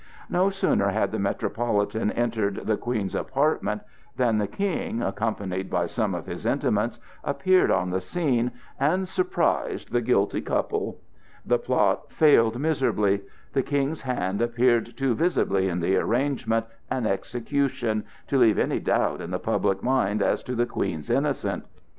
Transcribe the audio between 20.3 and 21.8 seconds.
to the Queen's innocence.